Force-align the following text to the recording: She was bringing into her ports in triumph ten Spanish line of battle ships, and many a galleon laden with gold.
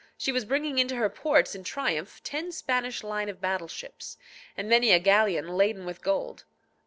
She 0.17 0.31
was 0.31 0.45
bringing 0.45 0.79
into 0.79 0.95
her 0.95 1.09
ports 1.09 1.53
in 1.53 1.63
triumph 1.63 2.23
ten 2.23 2.51
Spanish 2.51 3.03
line 3.03 3.29
of 3.29 3.39
battle 3.39 3.67
ships, 3.67 4.17
and 4.57 4.67
many 4.67 4.91
a 4.91 4.97
galleon 4.97 5.49
laden 5.49 5.85
with 5.85 6.01
gold. 6.01 6.43